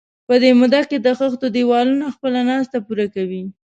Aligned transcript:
په 0.27 0.33
دې 0.41 0.51
موده 0.59 0.81
کې 0.89 0.97
د 0.99 1.07
خښتو 1.17 1.47
دېوالونه 1.55 2.05
خپله 2.15 2.39
ناسته 2.49 2.77
پوره 2.85 3.07
کوي. 3.15 3.43